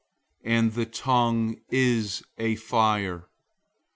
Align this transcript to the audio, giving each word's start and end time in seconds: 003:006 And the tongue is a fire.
003:006 0.43 0.49
And 0.55 0.73
the 0.73 0.85
tongue 0.87 1.61
is 1.69 2.23
a 2.39 2.55
fire. 2.55 3.29